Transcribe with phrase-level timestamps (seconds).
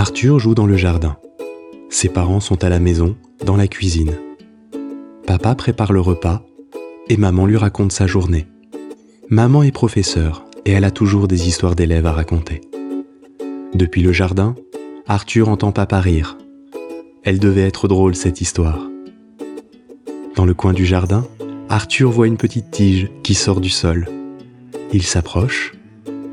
[0.00, 1.18] Arthur joue dans le jardin.
[1.90, 4.14] Ses parents sont à la maison, dans la cuisine.
[5.26, 6.42] Papa prépare le repas
[7.10, 8.46] et maman lui raconte sa journée.
[9.28, 12.62] Maman est professeure et elle a toujours des histoires d'élèves à raconter.
[13.74, 14.54] Depuis le jardin,
[15.06, 16.38] Arthur entend papa rire.
[17.22, 18.88] Elle devait être drôle cette histoire.
[20.34, 21.26] Dans le coin du jardin,
[21.68, 24.08] Arthur voit une petite tige qui sort du sol.
[24.94, 25.74] Il s'approche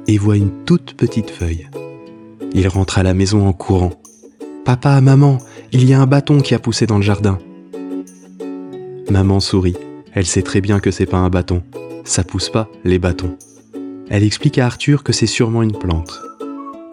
[0.07, 1.67] et voit une toute petite feuille.
[2.53, 3.93] Il rentre à la maison en courant.
[4.65, 5.37] Papa, maman,
[5.71, 7.39] il y a un bâton qui a poussé dans le jardin.
[9.09, 9.77] Maman sourit.
[10.13, 11.63] Elle sait très bien que c'est pas un bâton.
[12.03, 13.37] Ça pousse pas, les bâtons.
[14.09, 16.21] Elle explique à Arthur que c'est sûrement une plante.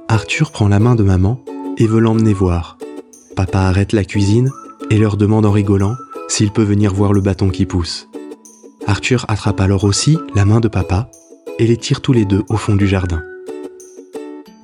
[0.08, 1.40] Arthur prend la main de maman
[1.78, 2.78] et veut l'emmener voir.
[3.36, 4.50] Papa arrête la cuisine
[4.90, 5.94] et leur demande en rigolant
[6.28, 8.08] s'il peut venir voir le bâton qui pousse.
[8.86, 11.10] Arthur attrape alors aussi la main de papa
[11.58, 13.22] et les tire tous les deux au fond du jardin.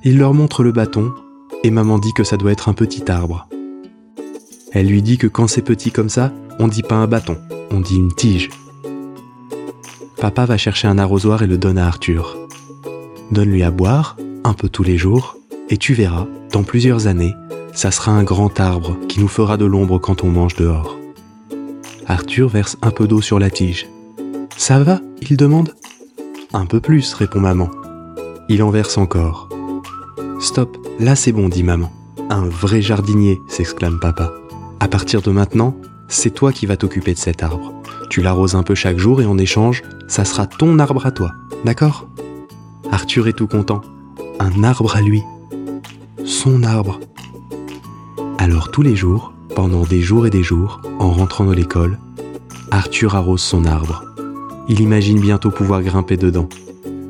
[0.03, 1.13] Il leur montre le bâton
[1.63, 3.47] et maman dit que ça doit être un petit arbre.
[4.71, 7.37] Elle lui dit que quand c'est petit comme ça, on dit pas un bâton,
[7.69, 8.49] on dit une tige.
[10.19, 12.35] Papa va chercher un arrosoir et le donne à Arthur.
[13.31, 15.37] Donne-lui à boire, un peu tous les jours,
[15.69, 17.35] et tu verras, dans plusieurs années,
[17.73, 20.97] ça sera un grand arbre qui nous fera de l'ombre quand on mange dehors.
[22.07, 23.87] Arthur verse un peu d'eau sur la tige.
[24.57, 24.99] Ça va?
[25.21, 25.75] Il demande.
[26.53, 27.69] Un peu plus, répond maman.
[28.49, 29.47] Il en verse encore.
[30.41, 31.91] Stop, là c'est bon, dit maman.
[32.31, 34.33] Un vrai jardinier, s'exclame papa.
[34.79, 37.71] À partir de maintenant, c'est toi qui vas t'occuper de cet arbre.
[38.09, 41.31] Tu l'arroses un peu chaque jour et en échange, ça sera ton arbre à toi,
[41.63, 42.07] d'accord?
[42.91, 43.81] Arthur est tout content.
[44.39, 45.21] Un arbre à lui.
[46.25, 46.99] Son arbre.
[48.39, 51.99] Alors tous les jours, pendant des jours et des jours, en rentrant de l'école,
[52.71, 54.03] Arthur arrose son arbre.
[54.67, 56.49] Il imagine bientôt pouvoir grimper dedans,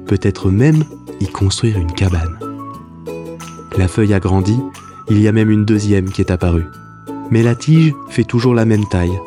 [0.05, 0.83] peut-être même
[1.21, 2.50] y construire une cabane.
[3.77, 4.59] La feuille a grandi,
[5.09, 6.65] il y a même une deuxième qui est apparue.
[7.29, 9.17] Mais la tige fait toujours la même taille.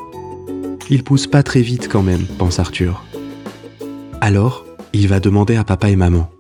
[0.91, 3.03] Il pousse pas très vite quand même, pense Arthur.
[4.21, 6.31] Alors, il va demander à papa et maman.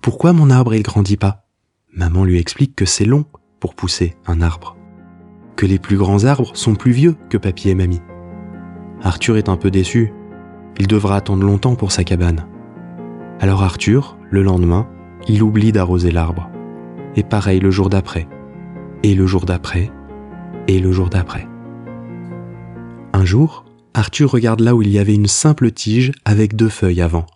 [0.00, 1.44] Pourquoi mon arbre il grandit pas?
[1.94, 3.26] Maman lui explique que c'est long
[3.60, 4.76] pour pousser un arbre.
[5.56, 8.00] Que les plus grands arbres sont plus vieux que papy et mamie.
[9.02, 10.12] Arthur est un peu déçu.
[10.78, 12.46] Il devra attendre longtemps pour sa cabane.
[13.40, 14.88] Alors Arthur, le lendemain,
[15.28, 16.50] il oublie d'arroser l'arbre.
[17.16, 18.28] Et pareil le jour d'après.
[19.02, 19.90] Et le jour d'après.
[20.68, 21.48] Et le jour d'après.
[23.12, 27.00] Un jour, Arthur regarde là où il y avait une simple tige avec deux feuilles
[27.00, 27.26] avant.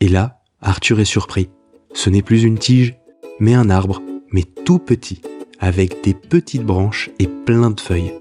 [0.00, 1.50] Et là, Arthur est surpris.
[1.92, 2.94] Ce n'est plus une tige,
[3.40, 4.00] mais un arbre,
[4.30, 5.20] mais tout petit,
[5.58, 8.12] avec des petites branches et plein de feuilles.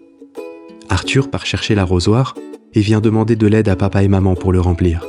[0.89, 2.35] Arthur part chercher l'arrosoir
[2.73, 5.05] et vient demander de l'aide à papa et maman pour le remplir.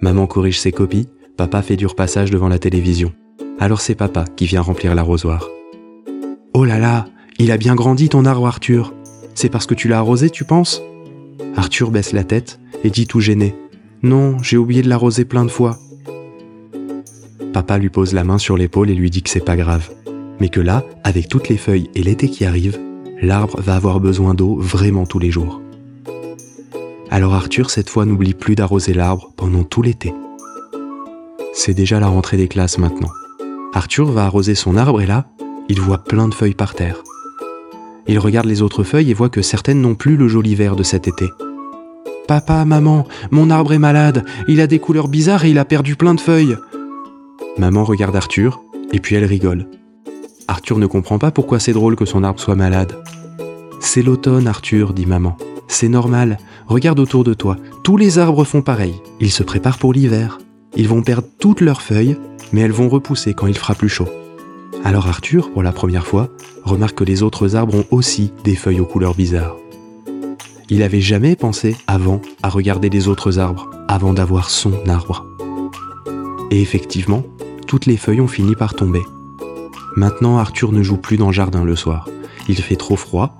[0.00, 3.12] Maman corrige ses copies, papa fait du repassage devant la télévision.
[3.60, 5.46] Alors c'est papa qui vient remplir l'arrosoir.
[6.54, 7.06] Oh là là,
[7.38, 8.94] il a bien grandi ton arbre Arthur.
[9.34, 10.82] C'est parce que tu l'as arrosé, tu penses?
[11.56, 13.54] Arthur baisse la tête et dit tout gêné.
[14.02, 15.76] Non, j'ai oublié de l'arroser plein de fois.
[17.52, 19.90] Papa lui pose la main sur l'épaule et lui dit que c'est pas grave,
[20.40, 22.78] mais que là, avec toutes les feuilles et l'été qui arrive,
[23.20, 25.60] l'arbre va avoir besoin d'eau vraiment tous les jours.
[27.10, 30.14] Alors Arthur, cette fois, n'oublie plus d'arroser l'arbre pendant tout l'été.
[31.52, 33.10] C'est déjà la rentrée des classes maintenant.
[33.72, 35.26] Arthur va arroser son arbre et là,
[35.68, 37.02] il voit plein de feuilles par terre.
[38.08, 40.82] Il regarde les autres feuilles et voit que certaines n'ont plus le joli vert de
[40.82, 41.30] cet été.
[42.26, 45.94] Papa, maman, mon arbre est malade, il a des couleurs bizarres et il a perdu
[45.94, 46.56] plein de feuilles.
[47.58, 48.60] Maman regarde Arthur,
[48.92, 49.66] et puis elle rigole.
[50.48, 52.96] Arthur ne comprend pas pourquoi c'est drôle que son arbre soit malade.
[53.78, 55.36] C'est l'automne, Arthur, dit maman.
[55.68, 59.92] C'est normal, regarde autour de toi, tous les arbres font pareil, ils se préparent pour
[59.92, 60.38] l'hiver.
[60.76, 62.16] Ils vont perdre toutes leurs feuilles,
[62.52, 64.08] mais elles vont repousser quand il fera plus chaud.
[64.84, 66.28] Alors Arthur, pour la première fois,
[66.64, 69.56] remarque que les autres arbres ont aussi des feuilles aux couleurs bizarres.
[70.68, 75.26] Il n'avait jamais pensé avant à regarder les autres arbres, avant d'avoir son arbre.
[76.50, 77.24] Et effectivement,
[77.66, 79.02] toutes les feuilles ont fini par tomber.
[79.96, 82.08] Maintenant, Arthur ne joue plus dans le jardin le soir.
[82.48, 83.36] Il fait trop froid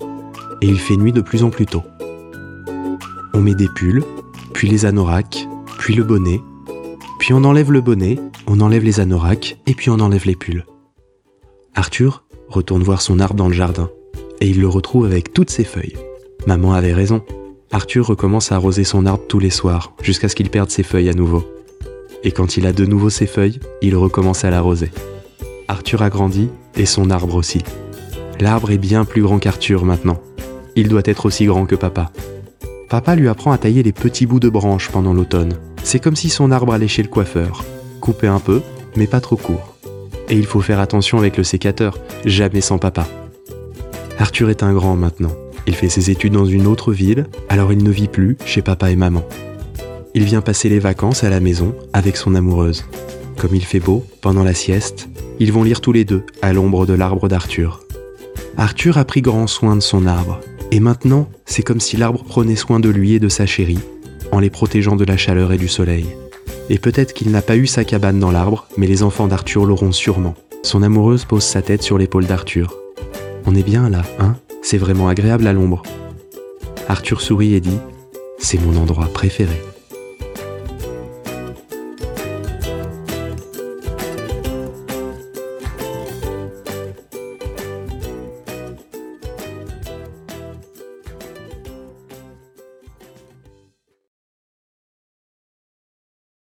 [0.61, 1.83] et il fait nuit de plus en plus tôt.
[3.33, 4.03] On met des pulls,
[4.53, 5.47] puis les anoraks,
[5.79, 6.41] puis le bonnet,
[7.21, 10.65] puis on enlève le bonnet, on enlève les anoraks et puis on enlève les pulls.
[11.75, 13.91] Arthur retourne voir son arbre dans le jardin
[14.39, 15.95] et il le retrouve avec toutes ses feuilles.
[16.47, 17.23] Maman avait raison.
[17.71, 21.09] Arthur recommence à arroser son arbre tous les soirs jusqu'à ce qu'il perde ses feuilles
[21.09, 21.43] à nouveau
[22.23, 24.89] et quand il a de nouveau ses feuilles, il recommence à l'arroser.
[25.67, 27.61] Arthur a grandi, et son arbre aussi.
[28.39, 30.19] L'arbre est bien plus grand qu'Arthur maintenant.
[30.75, 32.11] Il doit être aussi grand que papa.
[32.89, 35.53] Papa lui apprend à tailler les petits bouts de branches pendant l'automne.
[35.83, 37.63] C'est comme si son arbre allait chez le coiffeur.
[37.99, 38.61] Couper un peu,
[38.95, 39.75] mais pas trop court.
[40.29, 43.05] et il faut faire attention avec le sécateur, jamais sans papa.
[44.17, 45.35] Arthur est un grand maintenant.
[45.67, 48.91] Il fait ses études dans une autre ville, alors il ne vit plus chez papa
[48.91, 49.23] et maman.
[50.13, 52.85] Il vient passer les vacances à la maison avec son amoureuse.
[53.37, 56.85] Comme il fait beau, pendant la sieste, ils vont lire tous les deux à l'ombre
[56.85, 57.81] de l'arbre d'Arthur.
[58.57, 60.39] Arthur a pris grand soin de son arbre,
[60.71, 63.79] et maintenant c'est comme si l'arbre prenait soin de lui et de sa chérie,
[64.31, 66.05] en les protégeant de la chaleur et du soleil.
[66.69, 69.91] Et peut-être qu'il n'a pas eu sa cabane dans l'arbre, mais les enfants d'Arthur l'auront
[69.91, 70.35] sûrement.
[70.63, 72.73] Son amoureuse pose sa tête sur l'épaule d'Arthur.
[73.45, 74.35] On est bien là, hein?
[74.61, 75.81] C'est vraiment agréable à l'ombre.
[76.87, 77.79] Arthur sourit et dit
[78.37, 79.59] C'est mon endroit préféré.